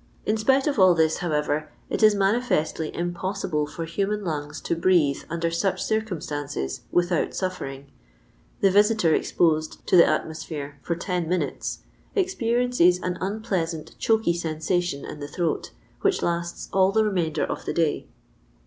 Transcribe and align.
"In 0.26 0.36
spite 0.36 0.66
of 0.66 0.78
all 0.78 0.94
this, 0.94 1.20
however, 1.24 1.70
it 1.88 2.02
is 2.02 2.14
manifestly 2.14 2.94
impossible 2.94 3.66
for 3.66 3.86
human 3.86 4.22
lungs 4.22 4.60
to 4.60 4.76
breathe 4.76 5.24
under 5.30 5.50
such 5.50 5.82
circumstances 5.82 6.82
without 6.90 7.32
sirring. 7.34 7.86
The 8.60 8.70
visitor 8.70 9.14
ex 9.14 9.32
posed 9.32 9.86
to 9.86 9.96
the 9.96 10.04
atmosphere 10.06 10.78
for 10.82 10.94
ten 10.94 11.26
minutes 11.26 11.78
expe 12.14 12.54
riences 12.54 13.00
an 13.02 13.16
unpleasant 13.22 13.96
choky 13.98 14.34
sensation 14.34 15.06
in 15.06 15.20
the 15.20 15.26
throat, 15.28 15.70
which 16.02 16.20
lasts 16.20 16.68
all 16.74 16.92
the 16.92 17.02
remainder 17.02 17.44
of 17.46 17.64
the 17.64 17.72
day. 17.72 18.06